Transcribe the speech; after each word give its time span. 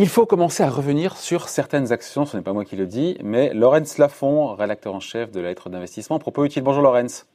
Il 0.00 0.06
faut 0.06 0.26
commencer 0.26 0.62
à 0.62 0.70
revenir 0.70 1.16
sur 1.16 1.48
certaines 1.48 1.92
actions, 1.92 2.24
ce 2.24 2.36
n'est 2.36 2.42
pas 2.42 2.52
moi 2.52 2.64
qui 2.64 2.76
le 2.76 2.86
dis, 2.86 3.18
mais 3.22 3.52
Laurence 3.52 3.98
Lafont, 3.98 4.54
rédacteur 4.54 4.94
en 4.94 5.00
chef 5.00 5.32
de 5.32 5.40
la 5.40 5.48
lettre 5.48 5.70
d'investissement, 5.70 6.18
propos 6.18 6.44
utile. 6.44 6.62
Bonjour 6.62 6.82
Laurence. 6.82 7.26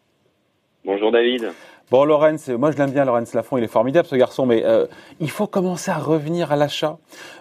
Bonjour 0.86 1.12
David. 1.12 1.52
Bon 1.92 2.06
Laurence, 2.06 2.48
moi 2.48 2.72
je 2.72 2.78
l'aime 2.78 2.92
bien 2.92 3.04
Laurence 3.04 3.34
Lafont, 3.34 3.58
il 3.58 3.64
est 3.64 3.68
formidable 3.68 4.08
ce 4.08 4.16
garçon, 4.16 4.46
mais 4.46 4.64
euh, 4.64 4.88
il 5.20 5.30
faut 5.30 5.48
commencer 5.48 5.92
à 5.92 5.98
revenir 5.98 6.52
à 6.52 6.56
l'achat. 6.56 6.98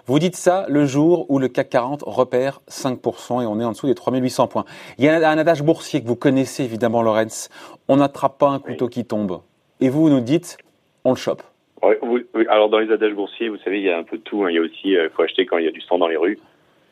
Vous 0.07 0.19
dites 0.19 0.35
ça 0.35 0.67
le 0.69 0.85
jour 0.85 1.27
où 1.31 1.39
le 1.39 1.47
CAC 1.49 1.71
40 1.71 2.03
repère 2.05 2.61
5% 2.69 3.43
et 3.43 3.47
on 3.47 3.61
est 3.61 3.65
en 3.65 3.71
dessous 3.71 3.87
des 3.87 3.95
3800 3.95 4.49
points. 4.49 4.65
Il 4.99 5.05
y 5.05 5.09
a 5.09 5.15
un 5.15 5.39
adage 5.39 5.63
boursier 5.63 6.03
que 6.03 6.09
vous 6.09 6.17
connaissez 6.17 6.65
évidemment 6.65 7.03
Laurence, 7.03 7.51
on 7.89 7.97
n'attrape 7.97 8.37
pas 8.37 8.49
un 8.49 8.59
couteau 8.59 8.89
qui 8.89 9.05
tombe. 9.05 9.41
Et 9.81 9.89
vous, 9.89 10.03
vous 10.03 10.11
nous 10.11 10.21
dites, 10.21 10.59
on 11.05 11.11
le 11.11 11.17
chope. 11.17 11.43
Oui, 11.83 11.95
oui, 12.35 12.47
alors 12.49 12.69
dans 12.69 12.79
les 12.79 12.93
adages 12.93 13.15
boursiers, 13.15 13.49
vous 13.49 13.59
savez, 13.59 13.79
il 13.79 13.85
y 13.85 13.91
a 13.91 13.97
un 13.97 14.05
peu 14.05 14.19
de 14.19 14.23
tout. 14.23 14.45
Hein. 14.45 14.51
Il 14.51 14.57
y 14.57 14.59
a 14.59 14.63
aussi, 14.63 14.81
il 14.85 14.97
euh, 14.97 15.09
faut 15.11 15.23
acheter 15.23 15.47
quand 15.47 15.59
il 15.59 15.65
y 15.65 15.69
a 15.69 15.73
du 15.73 15.81
sang 15.81 15.99
dans 15.99 16.09
les 16.09 16.17
rues. 16.17 16.39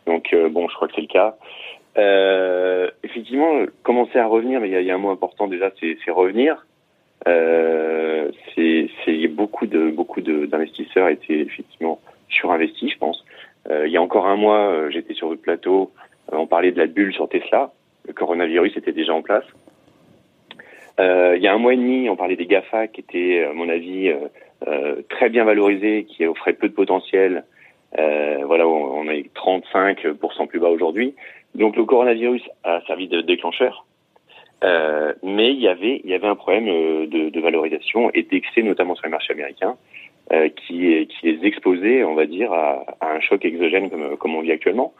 Donc 0.06 0.32
euh, 0.32 0.48
bon, 0.48 0.68
je 0.68 0.74
crois 0.76 0.88
que 0.88 0.94
c'est 0.94 1.00
le 1.02 1.06
cas. 1.08 1.36
Effectivement, 3.02 3.66
commencer 3.82 4.18
à 4.18 4.26
revenir, 4.26 4.60
mais 4.60 4.68
il 4.68 4.72
y, 4.72 4.76
a, 4.76 4.80
il 4.80 4.86
y 4.86 4.90
a 4.90 4.94
un 4.94 4.98
mot 4.98 5.10
important 5.10 5.48
déjà, 5.48 5.70
c'est 5.80 6.10
revenir. 6.10 6.64
Euh, 7.28 8.30
c'est 8.54 9.28
beaucoup 9.28 9.66
de 9.66 9.90
beaucoup 9.90 10.20
d'investisseurs 10.20 11.08
étaient 11.08 11.40
effectivement 11.40 12.00
surinvestis, 12.28 12.92
je 12.92 12.98
pense. 12.98 13.24
Euh, 13.70 13.86
il 13.86 13.92
y 13.92 13.96
a 13.96 14.02
encore 14.02 14.26
un 14.26 14.36
mois, 14.36 14.90
j'étais 14.90 15.14
sur 15.14 15.28
votre 15.28 15.40
plateau, 15.40 15.92
on 16.30 16.46
parlait 16.46 16.72
de 16.72 16.78
la 16.78 16.86
bulle 16.86 17.12
sur 17.14 17.28
Tesla. 17.28 17.72
Le 18.06 18.12
coronavirus 18.12 18.76
était 18.76 18.92
déjà 18.92 19.14
en 19.14 19.22
place. 19.22 19.44
il 20.98 21.40
y 21.40 21.48
a 21.48 21.54
un 21.54 21.58
mois 21.58 21.74
et 21.74 21.76
demi, 21.76 22.10
on 22.10 22.16
parlait 22.16 22.36
des 22.36 22.46
Gafa 22.46 22.86
qui 22.88 23.00
étaient, 23.00 23.44
à 23.44 23.52
mon 23.52 23.68
avis, 23.68 24.12
euh, 24.68 25.02
très 25.08 25.30
bien 25.30 25.44
valorisé, 25.44 26.04
qui 26.04 26.26
offrait 26.26 26.52
peu 26.52 26.68
de 26.68 26.74
potentiel. 26.74 27.44
Euh, 27.98 28.42
voilà, 28.44 28.68
on 28.68 29.08
est 29.08 29.32
35% 29.34 30.46
plus 30.46 30.58
bas 30.58 30.68
aujourd'hui. 30.68 31.14
Donc 31.54 31.76
le 31.76 31.84
coronavirus 31.84 32.42
a 32.64 32.80
servi 32.86 33.08
de 33.08 33.20
déclencheur. 33.22 33.86
Euh, 34.62 35.14
mais 35.22 35.52
il 35.52 35.60
y 35.60 35.68
avait 35.68 36.00
il 36.04 36.10
y 36.10 36.14
avait 36.14 36.26
un 36.26 36.36
problème 36.36 36.68
euh, 36.68 37.06
de, 37.06 37.30
de 37.30 37.40
valorisation 37.40 38.10
et 38.12 38.22
d'excès 38.22 38.62
notamment 38.62 38.94
sur 38.94 39.06
les 39.06 39.10
marchés 39.10 39.32
américains 39.32 39.76
euh, 40.32 40.50
qui 40.50 41.06
qui 41.06 41.32
les 41.32 41.46
exposait 41.46 42.04
on 42.04 42.14
va 42.14 42.26
dire 42.26 42.52
à, 42.52 42.84
à 43.00 43.12
un 43.14 43.20
choc 43.20 43.42
exogène 43.44 43.88
comme 43.88 44.18
comme 44.18 44.34
on 44.34 44.42
vit 44.42 44.52
actuellement 44.52 44.92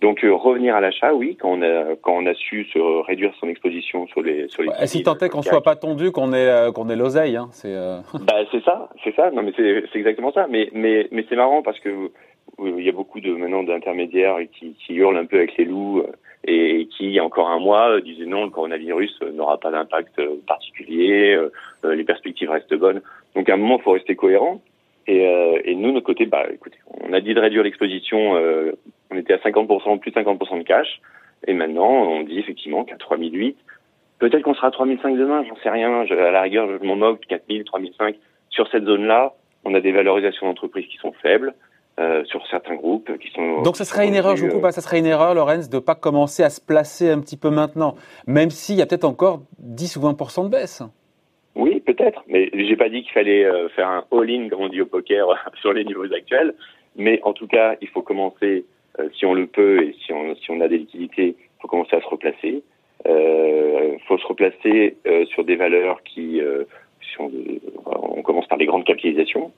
donc 0.00 0.22
euh, 0.24 0.34
revenir 0.34 0.76
à 0.76 0.80
l'achat, 0.80 1.14
oui, 1.14 1.36
quand 1.40 1.48
on 1.48 1.62
a 1.62 1.96
quand 2.02 2.12
on 2.12 2.26
a 2.26 2.34
su 2.34 2.66
se 2.66 2.78
réduire 3.06 3.32
son 3.40 3.48
exposition 3.48 4.06
sur 4.08 4.20
les 4.22 4.46
sur 4.48 4.62
les. 4.62 4.68
Ouais, 4.68 4.86
si 4.86 5.02
tant 5.02 5.16
est 5.16 5.30
qu'on 5.30 5.40
soit 5.40 5.62
pas 5.62 5.74
tendu, 5.74 6.10
qu'on 6.12 6.34
ait 6.34 6.48
euh, 6.48 6.70
qu'on 6.70 6.90
ait 6.90 6.96
l'oseille, 6.96 7.36
hein, 7.36 7.48
c'est. 7.52 7.72
Euh... 7.72 8.00
Bah 8.26 8.44
c'est 8.50 8.62
ça, 8.62 8.90
c'est 9.02 9.14
ça. 9.14 9.30
Non 9.30 9.42
mais 9.42 9.52
c'est 9.56 9.84
c'est 9.90 9.98
exactement 9.98 10.32
ça. 10.32 10.46
Mais 10.50 10.68
mais 10.74 11.08
mais 11.12 11.24
c'est 11.28 11.36
marrant 11.36 11.62
parce 11.62 11.80
que 11.80 12.10
il 12.62 12.82
y 12.82 12.88
a 12.90 12.92
beaucoup 12.92 13.20
de 13.20 13.32
maintenant 13.32 13.62
d'intermédiaires 13.62 14.36
qui, 14.52 14.74
qui 14.74 14.94
hurlent 14.94 15.16
un 15.16 15.24
peu 15.24 15.36
avec 15.36 15.56
les 15.56 15.64
loups 15.64 16.04
et 16.46 16.86
qui 16.86 17.04
il 17.04 17.12
y 17.12 17.18
a 17.18 17.24
encore 17.24 17.50
un 17.50 17.58
mois 17.58 18.00
disaient 18.00 18.26
non 18.26 18.44
le 18.44 18.50
coronavirus 18.50 19.20
n'aura 19.34 19.58
pas 19.58 19.70
d'impact 19.70 20.20
particulier, 20.46 21.38
les 21.84 22.04
perspectives 22.04 22.50
restent 22.50 22.74
bonnes. 22.74 23.02
Donc 23.34 23.48
à 23.48 23.54
un 23.54 23.56
moment 23.56 23.78
il 23.78 23.82
faut 23.82 23.92
rester 23.92 24.16
cohérent. 24.16 24.60
Et, 25.06 25.26
euh, 25.26 25.60
et 25.64 25.74
nous, 25.74 25.92
notre 25.92 26.06
côté, 26.06 26.26
bah, 26.26 26.46
écoutez, 26.52 26.78
on 27.00 27.12
a 27.12 27.20
dit 27.20 27.34
de 27.34 27.40
réduire 27.40 27.62
l'exposition. 27.62 28.36
Euh, 28.36 28.72
on 29.10 29.16
était 29.16 29.34
à 29.34 29.38
50%, 29.38 29.98
plus 29.98 30.10
de 30.10 30.16
50% 30.16 30.58
de 30.58 30.64
cash. 30.64 31.00
Et 31.46 31.54
maintenant, 31.54 31.88
on 31.88 32.22
dit 32.22 32.38
effectivement 32.38 32.84
qu'à 32.84 32.96
3008, 32.96 33.56
peut-être 34.18 34.42
qu'on 34.42 34.54
sera 34.54 34.68
à 34.68 34.70
3005 34.70 35.16
demain, 35.16 35.44
j'en 35.48 35.56
sais 35.56 35.70
rien. 35.70 36.00
À 36.00 36.30
la 36.30 36.42
rigueur, 36.42 36.68
je 36.80 36.84
m'en 36.84 36.96
moque, 36.96 37.20
4000, 37.28 37.64
3005. 37.64 38.16
Sur 38.50 38.68
cette 38.68 38.84
zone-là, 38.84 39.34
on 39.64 39.74
a 39.74 39.80
des 39.80 39.92
valorisations 39.92 40.46
d'entreprises 40.46 40.86
qui 40.86 40.96
sont 40.96 41.12
faibles. 41.22 41.54
Euh, 41.98 42.24
sur 42.26 42.46
certains 42.48 42.74
groupes 42.74 43.16
qui 43.18 43.30
sont. 43.30 43.62
Donc, 43.62 43.76
ça 43.76 43.86
serait 43.86 44.06
une 44.06 44.14
erreur, 44.14 44.36
je 44.36 44.44
vous 44.44 44.52
coupe, 44.52 44.60
pas, 44.60 44.70
ça 44.70 44.82
serait 44.82 44.98
une 44.98 45.06
erreur, 45.06 45.34
Lorenz, 45.34 45.70
de 45.70 45.78
pas 45.78 45.94
commencer 45.94 46.42
à 46.42 46.50
se 46.50 46.60
placer 46.60 47.08
un 47.08 47.20
petit 47.20 47.38
peu 47.38 47.48
maintenant, 47.48 47.94
même 48.26 48.50
s'il 48.50 48.76
y 48.76 48.82
a 48.82 48.86
peut-être 48.86 49.04
encore 49.04 49.40
10 49.60 49.96
ou 49.96 50.00
20% 50.00 50.44
de 50.44 50.48
baisse. 50.50 50.82
Oui, 51.54 51.80
peut-être, 51.80 52.22
mais 52.28 52.50
j'ai 52.52 52.76
pas 52.76 52.90
dit 52.90 53.02
qu'il 53.02 53.12
fallait 53.12 53.46
euh, 53.46 53.70
faire 53.70 53.88
un 53.88 54.04
all-in, 54.12 54.50
dit 54.68 54.82
au 54.82 54.86
poker, 54.86 55.26
sur 55.62 55.72
les 55.72 55.86
niveaux 55.86 56.04
actuels. 56.12 56.54
Mais 56.96 57.20
en 57.22 57.32
tout 57.32 57.46
cas, 57.46 57.76
il 57.80 57.88
faut 57.88 58.02
commencer, 58.02 58.64
euh, 58.98 59.08
si 59.18 59.26
on 59.26 59.34
le 59.34 59.46
peut 59.46 59.82
et 59.82 59.94
si 60.04 60.12
on, 60.12 60.34
si 60.34 60.50
on 60.50 60.60
a 60.60 60.68
des 60.68 60.78
liquidités, 60.78 61.36
il 61.38 61.60
faut 61.60 61.68
commencer 61.68 61.96
à 61.96 62.00
se 62.00 62.06
replacer. 62.06 62.62
Il 63.04 63.10
euh, 63.10 63.98
faut 64.08 64.18
se 64.18 64.26
replacer 64.26 64.96
euh, 65.06 65.24
sur 65.26 65.44
des 65.44 65.56
valeurs 65.56 66.02
qui, 66.02 66.40
on, 67.18 68.22
commence 68.22 68.46
par 68.48 68.58
les 68.58 68.66
grandes 68.66 68.84
capitalisations, 68.84 69.52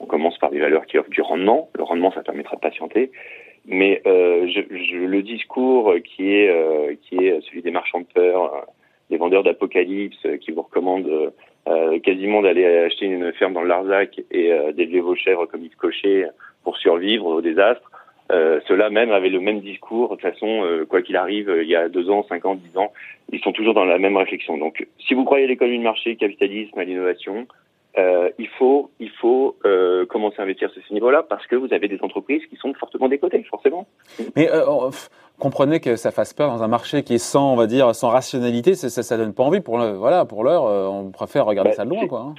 on 0.00 0.06
commence 0.06 0.38
par 0.38 0.50
des 0.50 0.60
valeurs 0.60 0.86
qui 0.86 0.98
offrent 0.98 1.10
du 1.10 1.22
rendement. 1.22 1.70
Le 1.74 1.84
rendement, 1.84 2.12
ça 2.12 2.22
permettra 2.22 2.56
de 2.56 2.60
patienter. 2.60 3.10
Mais 3.66 4.02
je, 4.04 4.60
je, 4.70 4.96
le 4.96 5.22
discours 5.22 5.94
qui 6.04 6.34
est 6.34 6.98
qui 7.00 7.16
est 7.16 7.40
celui 7.46 7.62
des 7.62 7.70
marchands 7.70 8.00
de 8.00 8.06
peur 8.12 8.66
des 9.10 9.16
vendeurs 9.16 9.42
d'apocalypse 9.42 10.18
euh, 10.26 10.36
qui 10.38 10.50
vous 10.52 10.62
recommandent 10.62 11.06
euh, 11.06 11.30
euh, 11.68 11.98
quasiment 12.00 12.42
d'aller 12.42 12.64
acheter 12.64 13.06
une 13.06 13.32
ferme 13.32 13.54
dans 13.54 13.62
le 13.62 13.68
Larzac 13.68 14.20
et 14.30 14.50
d'élever 14.74 15.00
vos 15.00 15.14
chèvres 15.14 15.46
comme 15.46 15.62
ils 15.64 15.74
cochaient 15.76 16.26
pour 16.62 16.76
survivre 16.76 17.26
au 17.26 17.40
désastre. 17.40 17.90
Euh, 18.32 18.60
Ceux-là 18.68 18.90
même 18.90 19.12
avaient 19.12 19.30
le 19.30 19.40
même 19.40 19.60
discours. 19.60 20.10
De 20.10 20.14
toute 20.16 20.30
façon, 20.32 20.62
quoi 20.88 21.00
qu'il 21.00 21.16
arrive, 21.16 21.54
il 21.62 21.68
y 21.68 21.76
a 21.76 21.88
deux 21.88 22.10
ans, 22.10 22.22
cinq 22.28 22.44
ans, 22.44 22.54
dix 22.54 22.76
ans, 22.76 22.92
ils 23.32 23.40
sont 23.40 23.52
toujours 23.52 23.72
dans 23.72 23.86
la 23.86 23.98
même 23.98 24.16
réflexion. 24.16 24.58
Donc, 24.58 24.86
si 24.98 25.14
vous 25.14 25.24
croyez 25.24 25.44
à 25.44 25.48
l'économie 25.48 25.78
de 25.78 25.84
marché, 25.84 26.16
capitalisme, 26.16 26.78
à 26.78 26.84
l'innovation, 26.84 27.46
euh, 27.96 28.30
il 28.38 28.48
faut, 28.48 28.90
il 28.98 29.10
faut 29.10 29.56
euh, 29.64 30.04
commencer 30.06 30.36
à 30.40 30.42
investir 30.42 30.70
sur 30.70 30.82
ce 30.86 30.92
niveau-là 30.92 31.22
parce 31.22 31.46
que 31.46 31.54
vous 31.54 31.72
avez 31.72 31.86
des 31.88 31.98
entreprises 32.02 32.44
qui 32.46 32.56
sont 32.56 32.74
fortement 32.74 33.08
décotées, 33.08 33.42
forcément. 33.44 33.86
Mais 34.34 34.50
euh, 34.50 34.64
comprenez 35.38 35.78
que 35.80 35.94
ça 35.94 36.10
fasse 36.10 36.32
peur 36.34 36.48
dans 36.50 36.62
un 36.62 36.68
marché 36.68 37.04
qui 37.04 37.14
est 37.14 37.18
sans, 37.18 37.52
on 37.52 37.56
va 37.56 37.66
dire, 37.66 37.94
sans 37.94 38.08
rationalité, 38.08 38.74
ça, 38.74 38.88
ça 38.90 39.16
donne 39.16 39.32
pas 39.32 39.44
envie. 39.44 39.60
Pour 39.60 39.78
le, 39.78 39.92
voilà, 39.92 40.24
pour 40.24 40.42
l'heure, 40.42 40.66
euh, 40.66 40.86
on 40.86 41.10
préfère 41.10 41.46
regarder 41.46 41.70
bah, 41.70 41.76
ça 41.76 41.84
de 41.84 41.90
loin, 41.90 42.06
quoi. 42.08 42.20
Hein. 42.20 42.34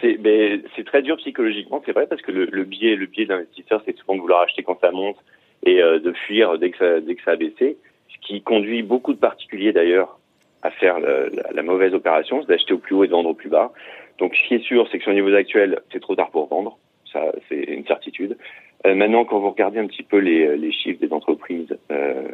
C'est 0.76 0.86
très 0.86 1.02
dur 1.02 1.16
psychologiquement, 1.18 1.82
c'est 1.86 1.94
vrai, 1.94 2.08
parce 2.08 2.22
que 2.22 2.32
le, 2.32 2.46
le 2.46 2.64
biais, 2.66 2.96
le 2.96 3.06
biais 3.06 3.26
d'investisseur, 3.26 3.82
c'est 3.86 3.96
souvent 3.98 4.16
de 4.16 4.22
vouloir 4.22 4.42
acheter 4.42 4.64
quand 4.64 4.80
ça 4.82 4.92
monte 4.92 5.18
et 5.64 5.82
euh, 5.82 6.00
de 6.00 6.12
fuir 6.12 6.58
dès 6.58 6.72
que 6.72 6.78
ça, 6.78 7.00
dès 7.00 7.16
que 7.16 7.24
ça 7.24 7.32
a 7.32 7.36
baissé, 7.38 7.78
ce 8.10 8.28
qui 8.28 8.42
conduit 8.42 8.84
beaucoup 8.84 9.14
de 9.14 9.20
particuliers 9.20 9.72
d'ailleurs 9.72 10.20
à 10.64 10.72
faire 10.72 11.00
la, 11.00 11.30
la, 11.30 11.52
la 11.54 11.64
mauvaise 11.64 11.94
opération, 11.94 12.42
c'est 12.42 12.48
d'acheter 12.48 12.74
au 12.74 12.78
plus 12.78 12.96
haut 12.96 13.04
et 13.04 13.08
de 13.08 13.14
vendre 13.14 13.30
au 13.30 13.34
plus 13.34 13.50
bas. 13.50 13.72
Donc, 14.18 14.36
ce 14.36 14.48
qui 14.48 14.56
est 14.56 14.64
sûr, 14.64 14.88
c'est 14.92 14.98
que 14.98 15.04
sur 15.04 15.12
les 15.12 15.22
niveaux 15.22 15.36
actuels, 15.36 15.82
c'est 15.92 16.02
trop 16.02 16.16
tard 16.16 16.32
pour 16.32 16.48
vendre. 16.48 16.78
Ça, 17.12 17.22
c'est 17.50 17.64
une 17.64 17.86
certitude. 17.86 18.38
Euh, 18.86 18.96
maintenant, 18.96 19.26
quand 19.26 19.40
vous 19.40 19.50
regardez 19.50 19.80
un 19.80 19.88
petit 19.88 20.04
peu 20.04 20.18
les, 20.18 20.58
les 20.58 20.72
chiffres 20.72 21.00
des 21.00 21.12
entreprises, 21.12 21.78
euh, 21.92 22.28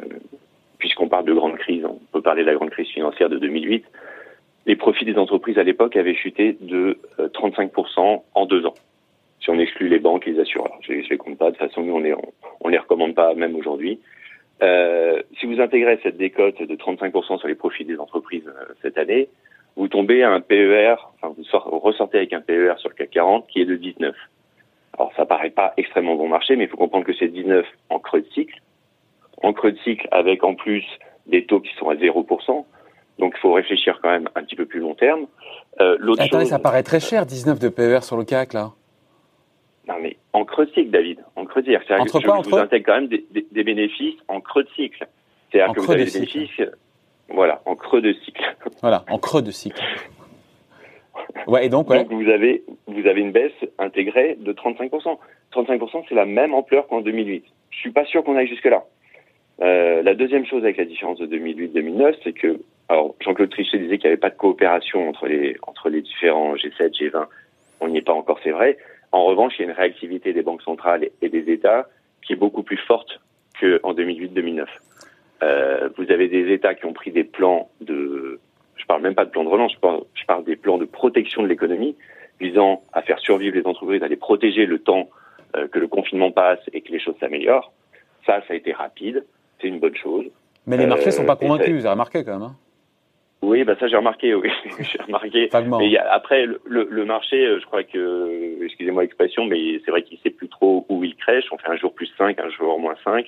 puisqu'on 0.78 1.08
parle 1.08 1.24
de 1.24 1.34
grande 1.34 1.56
crise, 1.56 1.84
on 1.84 2.00
peut 2.12 2.22
parler 2.22 2.42
de 2.42 2.48
la 2.48 2.54
grande 2.54 2.70
crise 2.70 2.88
financière 2.88 3.28
de 3.28 3.38
2008, 3.38 3.84
les 4.66 4.76
profits 4.76 5.04
des 5.04 5.16
entreprises 5.16 5.58
à 5.58 5.62
l'époque 5.62 5.96
avaient 5.96 6.14
chuté 6.14 6.56
de 6.60 6.98
35% 7.18 7.70
euh, 7.98 8.16
en 8.34 8.46
deux 8.46 8.66
ans. 8.66 8.74
Si 9.40 9.50
on 9.50 9.58
exclut 9.58 9.88
les 9.88 9.98
banques 9.98 10.28
et 10.28 10.32
les 10.32 10.40
assureurs, 10.40 10.78
je, 10.82 10.92
ne 10.92 11.02
les 11.02 11.18
compte 11.18 11.38
pas. 11.38 11.46
De 11.46 11.56
toute 11.56 11.68
façon, 11.68 11.82
nous, 11.82 11.94
on 11.94 12.00
les, 12.00 12.14
on, 12.60 12.68
les 12.68 12.78
recommande 12.78 13.14
pas 13.14 13.34
même 13.34 13.56
aujourd'hui. 13.56 13.98
Euh, 14.62 15.20
si 15.40 15.46
vous 15.46 15.60
intégrez 15.60 15.98
cette 16.02 16.16
décote 16.16 16.62
de 16.62 16.76
35% 16.76 17.38
sur 17.38 17.48
les 17.48 17.56
profits 17.56 17.84
des 17.84 17.98
entreprises 17.98 18.46
euh, 18.46 18.72
cette 18.82 18.98
année, 18.98 19.28
vous 19.76 19.88
tombez 19.88 20.22
à 20.22 20.30
un 20.30 20.40
PER, 20.40 20.96
enfin 21.20 21.34
vous 21.34 21.78
ressortez 21.78 22.18
avec 22.18 22.32
un 22.32 22.40
PER 22.40 22.74
sur 22.78 22.90
le 22.90 22.94
CAC 22.94 23.10
40 23.10 23.46
qui 23.48 23.60
est 23.62 23.64
de 23.64 23.76
19. 23.76 24.14
Alors 24.98 25.12
ça 25.16 25.24
paraît 25.24 25.50
pas 25.50 25.72
extrêmement 25.76 26.16
bon 26.16 26.28
marché, 26.28 26.56
mais 26.56 26.64
il 26.64 26.70
faut 26.70 26.76
comprendre 26.76 27.04
que 27.04 27.14
c'est 27.14 27.28
19 27.28 27.64
en 27.88 27.98
creux 27.98 28.20
de 28.20 28.28
cycle, 28.34 28.60
en 29.42 29.52
creux 29.52 29.72
de 29.72 29.78
cycle 29.78 30.06
avec 30.10 30.44
en 30.44 30.54
plus 30.54 30.84
des 31.26 31.46
taux 31.46 31.60
qui 31.60 31.74
sont 31.78 31.88
à 31.88 31.94
0%. 31.94 32.64
Donc 33.18 33.34
il 33.36 33.40
faut 33.40 33.52
réfléchir 33.52 33.98
quand 34.02 34.10
même 34.10 34.28
un 34.34 34.42
petit 34.42 34.56
peu 34.56 34.66
plus 34.66 34.80
long 34.80 34.94
terme. 34.94 35.26
Euh, 35.80 35.96
Attendez, 36.18 36.46
ça 36.46 36.58
paraît 36.58 36.82
très 36.82 37.00
cher, 37.00 37.24
19 37.24 37.58
de 37.58 37.68
PER 37.68 38.02
sur 38.02 38.16
le 38.16 38.24
CAC 38.24 38.52
là. 38.52 38.72
Non 39.88 39.94
mais 40.00 40.16
en 40.32 40.44
creux 40.44 40.66
de 40.66 40.72
cycle, 40.72 40.90
David, 40.90 41.20
en 41.34 41.44
creux 41.44 41.62
de 41.62 41.72
cycle. 41.72 41.94
Entre 41.94 42.20
je, 42.20 42.26
quoi, 42.26 42.40
je 42.44 42.50
vous 42.50 42.56
intègre 42.56 42.86
quand 42.86 42.94
même 42.94 43.08
des, 43.08 43.24
des, 43.30 43.46
des 43.50 43.64
bénéfices 43.64 44.18
en 44.28 44.40
creux 44.40 44.64
de 44.64 44.70
cycle. 44.70 45.06
C'est-à-dire 45.50 45.74
que 45.74 45.80
vous 45.80 45.90
avez 45.90 46.04
des 46.04 46.12
bénéfices 46.12 46.60
voilà, 47.28 47.62
en 47.66 47.74
creux 47.74 48.00
de 48.00 48.12
cycle. 48.24 48.31
Voilà, 48.82 49.04
en 49.08 49.18
creux 49.18 49.42
de 49.42 49.52
cycle. 49.52 49.80
Ouais, 51.46 51.66
et 51.66 51.68
donc, 51.68 51.86
vous 51.86 52.28
avez 52.28 52.64
vous 52.86 53.06
avez 53.06 53.20
une 53.20 53.32
baisse 53.32 53.52
intégrée 53.78 54.36
de 54.38 54.52
35%. 54.52 55.18
35%, 55.52 56.04
c'est 56.08 56.14
la 56.14 56.26
même 56.26 56.52
ampleur 56.54 56.86
qu'en 56.88 57.00
2008. 57.00 57.44
Je 57.70 57.78
suis 57.78 57.90
pas 57.90 58.04
sûr 58.04 58.24
qu'on 58.24 58.36
aille 58.36 58.48
jusque 58.48 58.66
là. 58.66 58.84
Euh, 59.60 60.02
la 60.02 60.14
deuxième 60.14 60.46
chose 60.46 60.64
avec 60.64 60.76
la 60.76 60.84
différence 60.84 61.18
de 61.18 61.26
2008-2009, 61.26 62.16
c'est 62.24 62.32
que 62.32 62.60
Jean-Claude 63.20 63.50
Trichet 63.50 63.78
disait 63.78 63.98
qu'il 63.98 64.08
n'y 64.08 64.12
avait 64.12 64.20
pas 64.20 64.30
de 64.30 64.36
coopération 64.36 65.08
entre 65.08 65.26
les 65.26 65.56
entre 65.66 65.88
les 65.88 66.02
différents 66.02 66.54
G7, 66.54 66.98
G20. 66.98 67.26
On 67.80 67.88
n'y 67.88 67.98
est 67.98 68.02
pas 68.02 68.12
encore, 68.12 68.40
c'est 68.42 68.50
vrai. 68.50 68.78
En 69.12 69.24
revanche, 69.24 69.54
il 69.58 69.62
y 69.62 69.64
a 69.64 69.68
une 69.68 69.76
réactivité 69.76 70.32
des 70.32 70.42
banques 70.42 70.62
centrales 70.62 71.08
et 71.20 71.28
des 71.28 71.52
États 71.52 71.88
qui 72.26 72.32
est 72.32 72.36
beaucoup 72.36 72.62
plus 72.62 72.78
forte 72.78 73.20
qu'en 73.60 73.94
2008-2009. 73.94 74.66
Euh, 75.42 75.88
vous 75.96 76.10
avez 76.10 76.28
des 76.28 76.52
États 76.52 76.74
qui 76.74 76.86
ont 76.86 76.92
pris 76.92 77.10
des 77.10 77.24
plans 77.24 77.68
de, 77.80 78.40
je 78.82 78.86
parle 78.86 79.02
même 79.02 79.14
pas 79.14 79.24
de 79.24 79.30
plan 79.30 79.44
de 79.44 79.48
relance, 79.48 79.72
je 79.72 79.78
parle, 79.78 80.02
je 80.14 80.24
parle 80.24 80.44
des 80.44 80.56
plans 80.56 80.76
de 80.76 80.84
protection 80.84 81.42
de 81.42 81.46
l'économie 81.46 81.96
visant 82.40 82.82
à 82.92 83.02
faire 83.02 83.20
survivre 83.20 83.56
les 83.56 83.64
entreprises, 83.64 84.02
à 84.02 84.08
les 84.08 84.16
protéger 84.16 84.66
le 84.66 84.80
temps 84.80 85.08
euh, 85.56 85.68
que 85.68 85.78
le 85.78 85.86
confinement 85.86 86.32
passe 86.32 86.58
et 86.72 86.80
que 86.80 86.90
les 86.90 86.98
choses 86.98 87.14
s'améliorent. 87.20 87.72
Ça, 88.26 88.40
ça 88.48 88.54
a 88.54 88.56
été 88.56 88.72
rapide, 88.72 89.24
c'est 89.60 89.68
une 89.68 89.78
bonne 89.78 89.94
chose. 89.96 90.26
Mais 90.66 90.76
les 90.76 90.86
marchés 90.86 91.06
ne 91.06 91.10
sont 91.12 91.24
pas 91.24 91.36
convaincus, 91.36 91.72
vous 91.74 91.86
avez 91.86 91.90
remarqué 91.90 92.24
quand 92.24 92.32
même. 92.32 92.42
Hein 92.42 92.56
oui, 93.42 93.64
bah 93.64 93.74
ça 93.78 93.88
j'ai 93.88 93.96
remarqué, 93.96 94.34
oui, 94.34 94.50
j'ai 94.80 95.02
remarqué. 95.02 95.48
Mais 95.52 95.96
après 95.98 96.46
le, 96.46 96.60
le, 96.64 97.04
marché, 97.04 97.58
je 97.60 97.66
crois 97.66 97.82
que, 97.84 98.64
excusez-moi 98.64 99.02
l'expression, 99.02 99.44
mais 99.46 99.80
c'est 99.84 99.90
vrai 99.90 100.02
qu'il 100.02 100.18
sait 100.18 100.30
plus 100.30 100.48
trop 100.48 100.86
où 100.88 101.04
il 101.04 101.16
crèche. 101.16 101.46
On 101.52 101.58
fait 101.58 101.70
un 101.70 101.76
jour 101.76 101.92
plus 101.92 102.10
5, 102.18 102.38
un 102.38 102.50
jour 102.50 102.78
moins 102.78 102.94
5. 103.04 103.26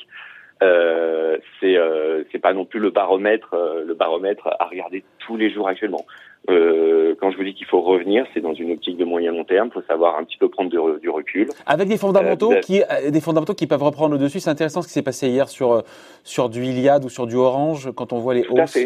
Euh, 0.63 1.39
c'est 1.61 1.77
euh, 1.77 2.23
c'est 2.31 2.39
pas 2.39 2.53
non 2.53 2.65
plus 2.65 2.79
le 2.79 2.91
baromètre 2.91 3.55
euh, 3.55 3.85
le 3.85 3.95
baromètre 3.95 4.49
à 4.61 4.67
regarder 4.67 5.05
tous 5.19 5.37
les 5.37 5.51
jours 5.51 5.69
actuellement. 5.69 6.05
Euh, 6.51 7.15
quand 7.21 7.31
je 7.31 7.37
vous 7.37 7.45
dis 7.45 7.55
qu'il 7.55 7.67
faut 7.67 7.81
revenir, 7.81 8.27
c'est 8.35 8.41
dans 8.41 8.55
une 8.55 8.73
optique 8.73 8.97
de 8.97 9.05
moyen 9.05 9.33
long 9.33 9.45
terme. 9.45 9.69
Il 9.71 9.73
faut 9.73 9.87
savoir 9.87 10.19
un 10.19 10.25
petit 10.25 10.37
peu 10.37 10.49
prendre 10.49 10.71
du, 10.71 11.09
recul. 11.09 11.49
Avec 11.67 11.89
des 11.89 11.97
fondamentaux 11.97 12.53
qui 12.63 12.83
des 13.09 13.21
fondamentaux 13.21 13.55
qui 13.55 13.67
peuvent 13.67 13.83
reprendre 13.83 14.13
le 14.13 14.19
dessus. 14.19 14.41
C'est 14.41 14.51
intéressant 14.51 14.83
ce 14.83 14.89
qui 14.89 14.93
s'est 14.93 15.03
passé 15.03 15.29
hier 15.29 15.49
sur 15.49 15.83
sur 16.23 16.49
du 16.49 16.63
Iliad 16.63 17.05
ou 17.05 17.09
sur 17.09 17.27
du 17.27 17.37
Orange 17.37 17.91
quand 17.97 18.13
on 18.13 18.19
voit 18.19 18.35
les 18.35 18.47
hausses. 18.47 18.79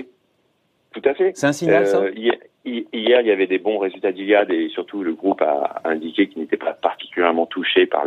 Tout 0.93 1.03
à 1.05 1.15
fait. 1.15 1.33
C'est 1.35 1.47
un 1.47 1.53
signal, 1.53 1.87
ça? 1.87 2.03
Hier, 2.93 3.21
il 3.21 3.27
y 3.27 3.31
avait 3.31 3.47
des 3.47 3.59
bons 3.59 3.79
résultats 3.79 4.13
d'Iliad 4.13 4.51
et 4.51 4.69
surtout 4.69 5.03
le 5.03 5.15
groupe 5.15 5.41
a 5.43 5.81
indiqué 5.85 6.29
qu'il 6.29 6.43
n'était 6.43 6.57
pas 6.57 6.73
particulièrement 6.73 7.47
touché 7.47 7.87
par 7.87 8.05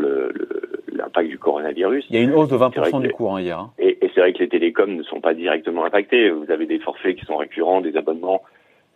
l'impact 0.92 1.30
du 1.30 1.38
coronavirus. 1.38 2.06
Il 2.10 2.16
y 2.16 2.20
a 2.20 2.22
une 2.22 2.34
hausse 2.34 2.50
de 2.50 2.58
20% 2.58 3.02
du 3.02 3.10
cours 3.10 3.36
hein, 3.36 3.42
hier. 3.42 3.60
Hein. 3.60 3.72
Et, 3.80 3.98
c'est 4.14 4.20
vrai 4.20 4.34
que 4.34 4.40
les 4.40 4.50
télécoms 4.50 4.96
ne 4.96 5.04
sont 5.04 5.22
pas 5.22 5.34
directement 5.34 5.86
impactés. 5.86 6.30
Vous 6.30 6.52
avez 6.52 6.66
des 6.66 6.80
forfaits 6.80 7.16
qui 7.16 7.26
sont 7.26 7.38
récurrents, 7.38 7.82
des 7.82 7.96
abonnements, 7.96 8.44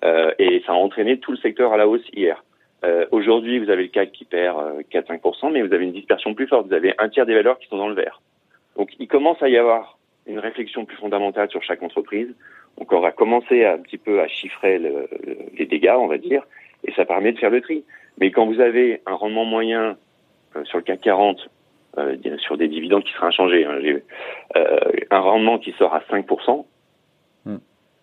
euh, 0.03 0.31
et 0.39 0.61
ça 0.65 0.73
a 0.73 0.75
entraîné 0.75 1.19
tout 1.19 1.31
le 1.31 1.37
secteur 1.37 1.71
à 1.71 1.77
la 1.77 1.87
hausse 1.87 2.05
hier. 2.13 2.43
Euh, 2.83 3.05
Aujourd'hui, 3.11 3.59
vous 3.59 3.69
avez 3.69 3.83
le 3.83 3.89
CAC 3.89 4.11
qui 4.11 4.25
perd 4.25 4.57
4-5%, 4.91 5.47
euh, 5.47 5.49
mais 5.51 5.61
vous 5.61 5.73
avez 5.73 5.85
une 5.85 5.93
dispersion 5.93 6.33
plus 6.33 6.47
forte. 6.47 6.67
Vous 6.67 6.73
avez 6.73 6.93
un 6.97 7.09
tiers 7.09 7.25
des 7.25 7.33
valeurs 7.33 7.57
qui 7.59 7.67
sont 7.67 7.77
dans 7.77 7.87
le 7.87 7.95
vert. 7.95 8.21
Donc 8.75 8.89
il 8.99 9.07
commence 9.07 9.41
à 9.41 9.49
y 9.49 9.57
avoir 9.57 9.97
une 10.27 10.39
réflexion 10.39 10.85
plus 10.85 10.97
fondamentale 10.97 11.49
sur 11.49 11.63
chaque 11.63 11.81
entreprise. 11.81 12.27
Donc 12.77 12.91
on 12.91 12.99
va 12.99 13.11
commencer 13.11 13.65
un 13.65 13.77
petit 13.77 13.97
peu 13.97 14.21
à 14.21 14.27
chiffrer 14.27 14.79
le, 14.79 15.07
les 15.57 15.65
dégâts, 15.65 15.95
on 15.97 16.07
va 16.07 16.17
dire, 16.17 16.43
et 16.85 16.91
ça 16.93 17.05
permet 17.05 17.31
de 17.31 17.39
faire 17.39 17.49
le 17.49 17.61
tri. 17.61 17.83
Mais 18.19 18.31
quand 18.31 18.45
vous 18.45 18.59
avez 18.59 19.01
un 19.05 19.15
rendement 19.15 19.45
moyen 19.45 19.97
euh, 20.55 20.63
sur 20.65 20.77
le 20.77 20.83
CAC 20.83 21.01
40, 21.01 21.49
euh, 21.97 22.37
sur 22.37 22.57
des 22.57 22.67
dividendes 22.67 23.03
qui 23.03 23.13
sera 23.13 23.27
inchangé, 23.27 23.65
hein, 23.65 23.79
euh, 24.55 24.77
un 25.11 25.19
rendement 25.19 25.57
qui 25.59 25.71
sort 25.73 25.93
à 25.93 26.01
5%, 26.11 26.65
hmm. 27.45 27.55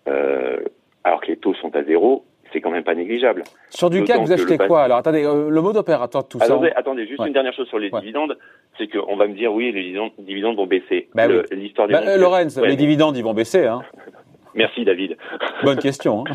euh, 0.07 0.57
alors 1.03 1.21
que 1.21 1.27
les 1.27 1.37
taux 1.37 1.53
sont 1.55 1.75
à 1.75 1.83
zéro, 1.83 2.25
c'est 2.51 2.61
quand 2.61 2.71
même 2.71 2.83
pas 2.83 2.95
négligeable. 2.95 3.43
Sur 3.69 3.89
du 3.89 4.03
CAC, 4.03 4.21
vous 4.21 4.31
achetez 4.31 4.57
quoi 4.57 4.83
Alors 4.83 4.97
attendez, 4.97 5.23
le 5.23 5.61
mode 5.61 5.77
opérateur, 5.77 6.27
tout 6.27 6.39
ça. 6.39 6.59
Attendez, 6.75 7.07
juste 7.07 7.25
une 7.25 7.33
dernière 7.33 7.53
chose 7.53 7.67
sur 7.67 7.79
les 7.79 7.89
dividendes, 7.89 8.37
c'est 8.77 8.87
qu'on 8.87 9.15
va 9.15 9.27
me 9.27 9.33
dire 9.33 9.53
oui, 9.53 9.71
les 9.71 9.95
dividendes, 10.19 10.55
vont 10.55 10.67
baisser. 10.67 11.09
Bah 11.15 11.27
L'histoire 11.51 11.87
des 11.87 11.93
bah, 11.93 12.17
Lorenz, 12.17 12.59
les 12.61 12.75
dividendes, 12.75 13.17
ils 13.17 13.23
vont 13.23 13.33
baisser. 13.33 13.65
Hein. 13.65 13.81
Merci 14.55 14.85
David. 14.85 15.17
Bonne 15.63 15.79
question. 15.79 16.25
Hein. 16.27 16.33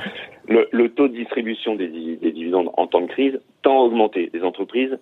Le, 0.48 0.88
taux 0.88 1.08
de 1.08 1.14
distribution 1.14 1.74
des, 1.74 1.88
dividendes 1.88 2.70
en 2.76 2.86
temps 2.86 3.02
de 3.02 3.06
crise 3.06 3.38
tend 3.62 3.80
à 3.80 3.84
augmenter. 3.84 4.30
Les 4.32 4.42
entreprises 4.42 4.98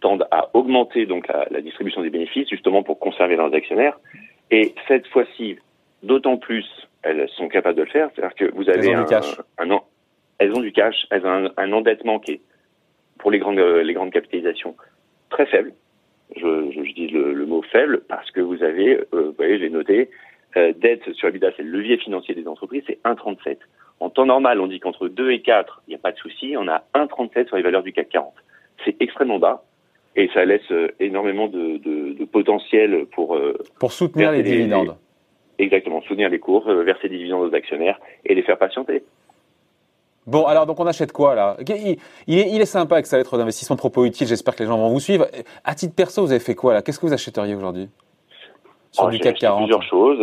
tendent 0.00 0.26
à 0.30 0.48
augmenter 0.54 1.06
donc 1.06 1.28
la, 1.28 1.60
distribution 1.60 2.02
des 2.02 2.10
bénéfices 2.10 2.48
justement 2.48 2.82
pour 2.82 2.98
conserver 2.98 3.36
leurs 3.36 3.52
actionnaires. 3.54 3.98
Et 4.50 4.74
cette 4.86 5.06
fois-ci, 5.08 5.58
d'autant 6.02 6.36
plus, 6.36 6.66
elles 7.02 7.28
sont 7.30 7.48
capables 7.48 7.76
de 7.76 7.82
le 7.82 7.90
faire. 7.90 8.10
C'est-à-dire 8.14 8.36
que 8.36 8.54
vous 8.54 8.68
avez 8.68 8.94
un, 8.94 9.06
un, 9.58 9.80
elles 10.38 10.52
ont 10.52 10.60
du 10.60 10.72
cash, 10.72 11.06
elles 11.10 11.26
ont 11.26 11.50
un, 11.56 11.72
endettement 11.72 12.18
qui 12.18 12.32
est 12.32 12.40
pour 13.18 13.30
les 13.30 13.38
grandes 13.38 13.58
les 13.58 13.94
grandes 13.94 14.12
capitalisations 14.12 14.76
très 15.30 15.46
faible. 15.46 15.72
Je, 16.36 16.70
je, 16.72 16.92
dis 16.92 17.08
le, 17.08 17.46
mot 17.46 17.62
faible 17.62 18.02
parce 18.08 18.30
que 18.30 18.40
vous 18.40 18.62
avez, 18.62 18.98
euh, 18.98 19.06
vous 19.12 19.32
voyez, 19.32 19.58
j'ai 19.58 19.70
noté, 19.70 20.10
euh, 20.56 20.72
dette 20.76 21.10
sur 21.14 21.28
EBITDA, 21.28 21.52
c'est 21.56 21.62
le 21.62 21.70
levier 21.70 21.96
financier 21.96 22.34
des 22.34 22.46
entreprises, 22.46 22.82
c'est 22.86 23.02
1,37. 23.04 23.58
En 24.00 24.10
temps 24.10 24.26
normal, 24.26 24.60
on 24.60 24.66
dit 24.66 24.78
qu'entre 24.78 25.08
2 25.08 25.30
et 25.30 25.40
4, 25.40 25.82
il 25.86 25.90
n'y 25.90 25.96
a 25.96 25.98
pas 25.98 26.12
de 26.12 26.18
souci, 26.18 26.54
on 26.56 26.68
a 26.68 26.84
1,37 26.94 27.48
sur 27.48 27.56
les 27.56 27.62
valeurs 27.62 27.82
du 27.82 27.92
CAC 27.92 28.10
40. 28.10 28.34
C'est 28.84 28.96
extrêmement 29.00 29.38
bas 29.38 29.64
et 30.18 30.28
ça 30.34 30.44
laisse 30.44 30.70
euh, 30.72 30.88
énormément 30.98 31.46
de, 31.46 31.78
de, 31.78 32.12
de 32.12 32.24
potentiel 32.24 33.06
pour... 33.12 33.36
Euh, 33.36 33.56
pour 33.78 33.92
soutenir 33.92 34.32
les 34.32 34.42
dividendes. 34.42 34.96
exactement, 35.58 36.02
soutenir 36.02 36.28
les 36.28 36.40
cours, 36.40 36.68
verser 36.68 37.08
des 37.08 37.16
dividendes 37.18 37.48
aux 37.48 37.54
actionnaires 37.54 38.00
et 38.26 38.34
les 38.34 38.42
faire 38.42 38.58
patienter. 38.58 39.04
Bon, 40.26 40.44
alors 40.44 40.66
donc 40.66 40.78
on 40.80 40.86
achète 40.86 41.12
quoi 41.12 41.34
là? 41.34 41.56
Il, 41.60 41.72
est, 41.72 42.50
il, 42.50 42.60
est, 42.60 42.66
sympa 42.66 42.96
avec 42.96 43.06
sa 43.06 43.16
lettre 43.16 43.38
d'investissement 43.38 43.76
propos 43.76 44.04
utile, 44.04 44.26
j'espère 44.26 44.56
que 44.56 44.62
les 44.62 44.68
gens 44.68 44.76
vont 44.76 44.90
vous 44.90 45.00
suivre. 45.00 45.26
À 45.64 45.74
titre 45.74 45.94
perso, 45.94 46.20
vous 46.22 46.32
avez 46.32 46.40
fait 46.40 46.56
quoi 46.56 46.74
là? 46.74 46.82
Qu'est-ce 46.82 46.98
que 46.98 47.06
vous 47.06 47.14
achèteriez 47.14 47.54
aujourd'hui? 47.54 47.88
Sur 48.90 49.04
oh, 49.04 49.10
du 49.10 49.20
CAC 49.20 49.38
40 49.38 49.60
Plusieurs 49.60 49.82
choses. 49.84 50.18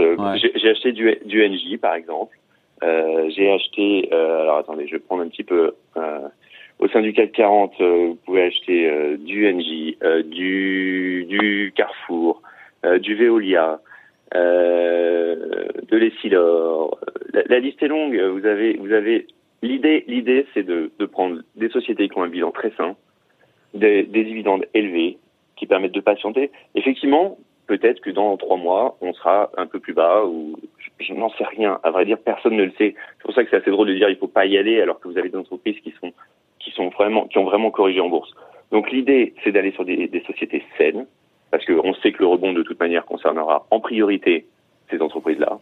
J'ai 0.56 0.70
acheté 0.70 0.92
du, 0.92 1.18
du 1.26 1.50
NJ 1.50 1.80
par 1.80 1.96
exemple. 1.96 2.38
Euh, 2.84 3.30
j'ai 3.36 3.52
acheté, 3.52 4.10
euh, 4.12 4.42
alors 4.42 4.58
attendez, 4.58 4.88
je 4.88 4.94
vais 4.94 5.00
prendre 5.00 5.24
un 5.24 5.30
petit 5.30 5.44
peu. 5.44 5.74
Euh, 5.98 6.20
au 6.80 6.88
sein 6.90 7.02
du 7.02 7.14
CAC 7.14 7.32
40, 7.32 7.74
euh, 7.80 8.08
vous 8.08 8.18
pouvez 8.26 8.44
acheter 8.44 8.90
euh, 8.90 9.18
du 9.18 9.52
NJ, 9.52 9.98
du, 10.26 11.26
du 11.28 11.74
Carrefour, 11.76 12.42
du 13.00 13.16
Veolia, 13.16 13.80
de 14.34 15.98
l'Essilor. 15.98 17.00
La, 17.34 17.60
liste 17.60 17.82
est 17.82 17.88
longue. 17.88 18.20
Vous 18.20 18.46
avez, 18.46 18.74
vous 18.78 18.92
avez 18.92 19.26
L'idée, 19.66 20.04
l'idée, 20.08 20.46
c'est 20.54 20.62
de, 20.64 20.92
prendre 21.12 21.42
des 21.56 21.70
sociétés 21.70 22.08
qui 22.08 22.18
ont 22.20 22.24
un 22.24 22.30
bilan 22.30 22.52
très 22.52 22.72
sain, 22.78 22.96
des, 23.74 24.04
des 24.04 24.24
dividendes 24.24 24.66
élevés, 24.76 25.18
qui 25.56 25.66
permettent 25.66 25.94
de 25.94 26.02
patienter. 26.02 26.52
Effectivement, 26.76 27.38
peut-être 27.68 28.00
que 28.02 28.10
dans 28.10 28.38
trois 28.38 28.58
mois, 28.58 28.98
on 29.02 29.14
sera 29.14 29.50
un 29.58 29.66
peu 29.66 29.80
plus 29.80 29.94
bas 29.94 30.24
ou 30.26 30.56
je, 31.00 31.14
n'en 31.14 31.30
sais 31.32 31.46
rien. 31.46 31.80
À 31.84 31.92
vrai 31.92 32.06
dire, 32.06 32.18
personne 32.20 32.56
ne 32.56 32.66
le 32.66 32.72
sait. 32.78 32.96
C'est 33.18 33.24
pour 33.24 33.34
ça 33.34 33.44
que 33.44 33.50
c'est 33.50 33.58
assez 33.58 33.72
drôle 33.72 33.88
de 33.88 33.96
dire 33.96 34.10
il 34.10 34.18
faut 34.18 34.28
pas 34.28 34.46
y 34.46 34.58
aller 34.58 34.82
alors 34.82 35.00
que 35.00 35.08
vous 35.08 35.18
avez 35.18 35.30
des 35.30 35.38
entreprises 35.38 35.80
qui 35.82 35.94
sont 36.00 36.14
qui 36.76 37.38
ont 37.38 37.44
vraiment 37.44 37.72
corrigé 37.72 38.00
en 38.00 38.10
bourse. 38.10 38.32
Donc 38.72 38.92
l'idée, 38.92 39.34
c'est 39.44 39.52
d'aller 39.52 39.72
sur 39.72 39.86
des, 39.86 40.24
sociétés 40.28 40.64
saines 40.78 41.06
parce 41.52 41.66
qu'on 41.66 41.94
sait 41.96 42.12
que 42.12 42.20
le 42.20 42.28
rebond 42.28 42.54
de 42.54 42.64
toute 42.64 42.80
manière 42.80 43.06
concernera 43.06 43.66
en 43.72 43.80
priorité 43.80 44.46
ces 44.90 45.02
entreprises-là 45.02 45.60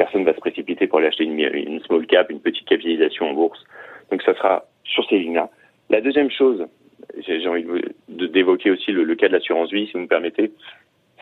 personne 0.00 0.24
va 0.24 0.32
se 0.32 0.40
précipiter 0.40 0.86
pour 0.86 0.98
aller 0.98 1.08
acheter 1.08 1.24
une, 1.24 1.80
small 1.82 2.06
cap, 2.06 2.30
une 2.30 2.40
petite 2.40 2.66
capitalisation 2.66 3.28
en 3.28 3.34
bourse. 3.34 3.62
Donc 4.10 4.22
ça 4.22 4.34
sera 4.34 4.64
sur 4.82 5.06
ces 5.10 5.18
lignes-là. 5.18 5.50
La 5.90 6.00
deuxième 6.00 6.30
chose, 6.30 6.66
j'ai 7.18 7.46
envie 7.46 7.66
d'évoquer 8.08 8.70
aussi 8.70 8.92
le, 8.92 9.14
cas 9.14 9.28
de 9.28 9.34
l'assurance 9.34 9.70
vie, 9.70 9.88
si 9.88 9.92
vous 9.92 9.98
me 9.98 10.06
permettez, 10.06 10.52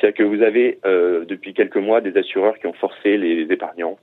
c'est 0.01 0.13
que 0.13 0.23
vous 0.23 0.43
avez 0.43 0.79
euh, 0.87 1.25
depuis 1.25 1.55
quelques 1.55 1.77
mois 1.77 2.01
des 2.01 2.17
assureurs 2.17 2.57
qui 2.61 2.69
ont 2.69 2.73
forcé 2.73 3.17
les 3.17 3.53
épargnants 3.53 3.99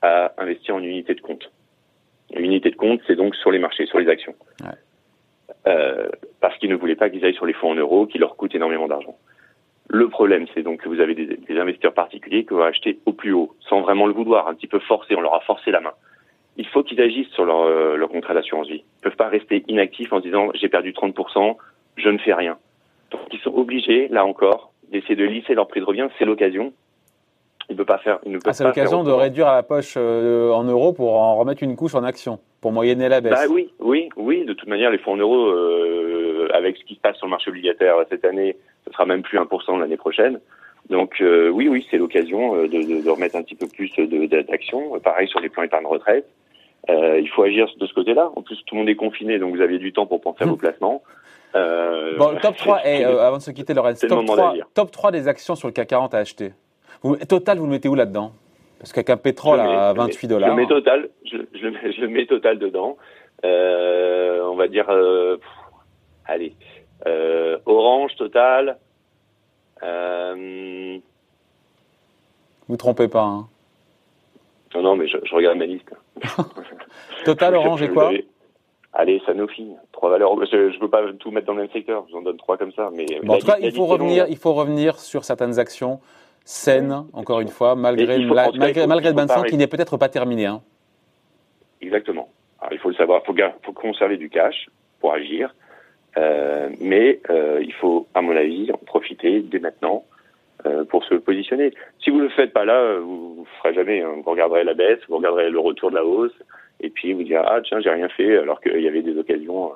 à 0.00 0.32
investir 0.38 0.74
en 0.74 0.82
unité 0.82 1.12
de 1.12 1.20
compte. 1.20 1.50
Une 2.36 2.46
unité 2.46 2.70
de 2.70 2.76
compte, 2.76 3.00
c'est 3.06 3.16
donc 3.16 3.34
sur 3.36 3.50
les 3.50 3.58
marchés, 3.58 3.86
sur 3.86 3.98
les 3.98 4.08
actions. 4.08 4.34
Ouais. 4.62 4.74
Euh, 5.66 6.08
parce 6.40 6.56
qu'ils 6.58 6.70
ne 6.70 6.76
voulaient 6.76 6.96
pas 6.96 7.08
qu'ils 7.08 7.24
aillent 7.24 7.34
sur 7.34 7.46
les 7.46 7.52
fonds 7.54 7.70
en 7.70 7.74
euros, 7.74 8.06
qui 8.06 8.18
leur 8.18 8.36
coûtent 8.36 8.54
énormément 8.54 8.86
d'argent. 8.86 9.16
Le 9.88 10.08
problème, 10.08 10.46
c'est 10.54 10.62
donc 10.62 10.82
que 10.82 10.88
vous 10.88 11.00
avez 11.00 11.14
des, 11.14 11.58
investisseurs 11.58 11.94
particuliers 11.94 12.44
qui 12.44 12.54
vont 12.54 12.62
acheter 12.62 12.98
au 13.06 13.12
plus 13.12 13.32
haut, 13.32 13.54
sans 13.68 13.80
vraiment 13.80 14.06
le 14.06 14.12
vouloir, 14.12 14.48
un 14.48 14.54
petit 14.54 14.66
peu 14.66 14.78
forcé, 14.78 15.14
on 15.14 15.20
leur 15.20 15.34
a 15.34 15.40
forcé 15.40 15.70
la 15.70 15.80
main. 15.80 15.92
Il 16.56 16.66
faut 16.66 16.82
qu'ils 16.82 17.00
agissent 17.00 17.30
sur 17.30 17.44
leur, 17.44 17.62
euh, 17.62 17.96
leur 17.96 18.08
contrat 18.08 18.34
d'assurance 18.34 18.68
vie. 18.68 18.84
Ils 18.84 18.98
ne 18.98 19.02
peuvent 19.02 19.16
pas 19.16 19.28
rester 19.28 19.64
inactifs 19.68 20.12
en 20.12 20.18
se 20.18 20.24
disant 20.24 20.50
j'ai 20.54 20.68
perdu 20.68 20.92
30%, 20.92 21.56
je 21.96 22.08
ne 22.08 22.18
fais 22.18 22.34
rien. 22.34 22.58
Donc 23.10 23.22
ils 23.32 23.40
sont 23.40 23.54
obligés, 23.54 24.08
là 24.08 24.24
encore, 24.24 24.72
d'essayer 24.90 25.16
de 25.16 25.24
lisser 25.24 25.54
leur 25.54 25.68
prix 25.68 25.80
de 25.80 25.84
revient, 25.84 26.08
c'est 26.18 26.24
l'occasion. 26.24 26.72
Ils 27.70 27.76
ne 27.76 27.82
pas 27.82 27.98
faire. 27.98 28.18
Ils 28.26 28.32
ne 28.32 28.38
ah, 28.44 28.52
c'est 28.52 28.64
l'occasion 28.64 29.04
de 29.04 29.10
réduire 29.10 29.48
à 29.48 29.54
la 29.54 29.62
poche 29.62 29.94
euh, 29.96 30.50
en 30.50 30.64
euros 30.64 30.92
pour 30.92 31.14
en 31.14 31.36
remettre 31.36 31.62
une 31.62 31.76
couche 31.76 31.94
en 31.94 32.04
action, 32.04 32.38
pour 32.60 32.72
moyenner 32.72 33.08
la 33.08 33.20
baisse. 33.20 33.32
Bah 33.32 33.46
oui, 33.50 33.72
oui, 33.80 34.08
oui. 34.16 34.44
De 34.44 34.52
toute 34.52 34.68
manière, 34.68 34.90
les 34.90 34.98
fonds 34.98 35.12
en 35.12 35.16
euros, 35.16 35.46
euh, 35.46 36.48
avec 36.52 36.76
ce 36.76 36.84
qui 36.84 36.94
se 36.94 37.00
passe 37.00 37.16
sur 37.16 37.26
le 37.26 37.30
marché 37.30 37.50
obligataire 37.50 37.96
cette 38.10 38.24
année, 38.24 38.56
ce 38.86 38.92
sera 38.92 39.06
même 39.06 39.22
plus 39.22 39.38
1% 39.38 39.78
l'année 39.78 39.96
prochaine. 39.96 40.40
Donc 40.90 41.20
euh, 41.20 41.48
oui, 41.48 41.68
oui, 41.68 41.86
c'est 41.90 41.96
l'occasion 41.96 42.56
euh, 42.56 42.68
de, 42.68 43.02
de, 43.02 43.08
remettre 43.08 43.36
un 43.36 43.42
petit 43.42 43.54
peu 43.54 43.66
plus 43.66 43.90
d'action. 44.48 44.98
Pareil 45.00 45.28
sur 45.28 45.40
les 45.40 45.48
plans 45.48 45.62
épargne 45.62 45.86
retraite. 45.86 46.26
Euh, 46.90 47.18
il 47.18 47.28
faut 47.30 47.42
agir 47.42 47.66
de 47.78 47.86
ce 47.86 47.94
côté-là. 47.94 48.30
En 48.36 48.42
plus, 48.42 48.56
tout 48.66 48.74
le 48.74 48.80
monde 48.80 48.88
est 48.90 48.96
confiné, 48.96 49.38
donc 49.38 49.54
vous 49.54 49.62
aviez 49.62 49.78
du 49.78 49.92
temps 49.92 50.06
pour 50.06 50.20
penser 50.20 50.42
à 50.42 50.46
vos 50.46 50.56
placements. 50.58 51.02
Euh, 51.54 52.18
bon, 52.18 52.36
top 52.42 52.56
3, 52.58 52.86
et, 52.86 53.04
avant 53.04 53.38
de 53.38 53.42
se 53.42 53.50
quitter, 53.50 53.72
Laurent, 53.72 53.94
top, 53.94 54.26
3, 54.26 54.54
top 54.74 54.90
3 54.90 55.10
des 55.10 55.28
actions 55.28 55.54
sur 55.54 55.68
le 55.68 55.72
CAC 55.72 55.88
40 55.88 56.14
à 56.14 56.18
acheter. 56.18 56.52
Vous, 57.02 57.16
total, 57.16 57.58
vous 57.58 57.66
le 57.66 57.72
mettez 57.72 57.88
où 57.88 57.94
là-dedans? 57.94 58.32
Parce 58.78 58.92
qu'avec 58.92 59.10
un 59.10 59.16
pétrole 59.16 59.60
à 59.60 59.92
28 59.94 60.28
dollars. 60.28 60.50
Je 60.50 60.54
mets 60.54 60.66
total, 60.66 61.08
je, 61.24 61.36
je, 61.54 61.92
je 61.92 62.06
mets 62.06 62.26
total 62.26 62.58
dedans. 62.58 62.96
on 63.42 64.56
va 64.56 64.68
dire, 64.68 64.86
allez, 66.26 66.54
euh, 67.06 67.58
Orange, 67.66 68.14
Total. 68.16 68.78
Euh... 69.82 70.98
Vous 72.68 72.76
trompez 72.76 73.08
pas. 73.08 73.24
Hein. 73.24 73.48
Non, 74.74 74.82
non, 74.82 74.96
mais 74.96 75.06
je, 75.06 75.34
regarde 75.34 75.58
ma 75.58 75.66
liste. 75.66 75.90
Total, 77.24 77.54
Orange 77.54 77.82
et 77.82 77.88
quoi? 77.88 78.10
Allez, 78.92 79.20
Sanofi, 79.26 79.72
trois 79.92 80.10
valeurs. 80.10 80.34
Je 80.46 80.56
ne 80.56 80.80
veux 80.80 80.88
pas 80.88 81.02
tout 81.18 81.30
mettre 81.30 81.46
dans 81.46 81.54
le 81.54 81.62
même 81.62 81.70
secteur, 81.70 82.04
je 82.06 82.12
vous 82.12 82.18
en 82.18 82.22
donne 82.22 82.36
trois 82.36 82.56
comme 82.56 82.72
ça. 82.72 82.90
Mais 82.92 83.06
en 83.28 83.38
tout 83.38 83.46
cas, 83.46 83.58
il 83.60 83.72
faut, 83.72 83.86
revenir, 83.86 84.26
il 84.28 84.36
faut 84.36 84.54
revenir 84.54 84.98
sur 84.98 85.24
certaines 85.24 85.58
actions 85.58 86.00
saines, 86.44 87.04
encore 87.12 87.40
une 87.40 87.48
fois, 87.48 87.74
malgré, 87.74 88.18
malgré, 88.18 88.86
malgré 88.86 89.08
le 89.08 89.14
bain 89.14 89.26
de 89.26 89.30
sang 89.30 89.42
qui 89.42 89.56
n'est 89.56 89.66
peut-être 89.66 89.96
pas 89.96 90.08
terminé. 90.08 90.46
Hein. 90.46 90.62
Exactement. 91.80 92.28
Alors, 92.60 92.72
il 92.72 92.78
faut 92.78 92.90
le 92.90 92.94
savoir, 92.94 93.22
il 93.26 93.52
faut, 93.62 93.72
conserver 93.72 94.16
du 94.16 94.28
cash 94.28 94.68
pour 95.00 95.12
agir. 95.12 95.54
Euh, 96.16 96.68
mais 96.80 97.20
euh, 97.30 97.60
il 97.62 97.72
faut, 97.72 98.06
à 98.14 98.22
mon 98.22 98.36
avis, 98.36 98.70
en 98.72 98.76
profiter 98.76 99.40
dès 99.40 99.58
maintenant 99.58 100.04
euh, 100.66 100.84
pour 100.84 101.04
se 101.04 101.14
positionner. 101.14 101.72
Si 102.02 102.10
vous 102.10 102.18
ne 102.18 102.24
le 102.24 102.28
faites 102.30 102.52
pas 102.52 102.64
là, 102.64 102.98
vous 102.98 103.38
ne 103.40 103.44
ferez 103.62 103.74
jamais. 103.74 104.02
Hein. 104.02 104.12
Vous 104.24 104.30
regarderez 104.30 104.64
la 104.64 104.74
baisse, 104.74 105.00
vous 105.08 105.16
regarderez 105.16 105.50
le 105.50 105.58
retour 105.58 105.90
de 105.90 105.96
la 105.96 106.04
hausse, 106.04 106.32
et 106.80 106.90
puis 106.90 107.12
vous 107.12 107.24
direz 107.24 107.42
ah 107.44 107.60
tiens 107.64 107.80
j'ai 107.80 107.90
rien 107.90 108.08
fait 108.08 108.38
alors 108.38 108.60
qu'il 108.60 108.80
y 108.80 108.88
avait 108.88 109.02
des 109.02 109.18
occasions 109.18 109.72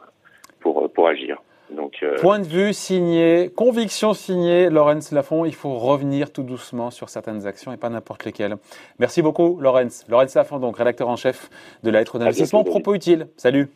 pour 0.60 0.90
pour 0.92 1.08
agir. 1.08 1.42
Donc, 1.75 2.02
Point 2.20 2.38
de 2.38 2.46
vue 2.46 2.72
signé, 2.72 3.50
conviction 3.54 4.14
signée, 4.14 4.70
Laurence 4.70 5.12
Lafont, 5.12 5.44
il 5.44 5.54
faut 5.54 5.76
revenir 5.78 6.32
tout 6.32 6.42
doucement 6.42 6.90
sur 6.90 7.08
certaines 7.08 7.46
actions 7.46 7.72
et 7.72 7.76
pas 7.76 7.90
n'importe 7.90 8.25
lesquelles. 8.25 8.56
Merci 8.98 9.20
beaucoup, 9.20 9.58
Laurence. 9.60 10.04
Laurence 10.08 10.34
Lafont, 10.34 10.58
donc 10.58 10.78
rédacteur 10.78 11.08
en 11.08 11.16
chef 11.16 11.50
de 11.82 11.90
la 11.90 11.98
lettre 11.98 12.18
d'investissement. 12.18 12.64
Propos 12.64 12.94
utile. 12.94 13.28
Salut. 13.37 13.68